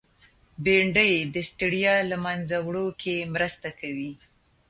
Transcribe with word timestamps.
بېنډۍ 0.63 1.13
د 1.33 1.35
ستړیا 1.49 1.95
له 2.11 2.17
منځه 2.25 2.57
وړو 2.67 2.87
کې 3.01 3.15
مرسته 3.35 3.69
کوي 3.79 4.11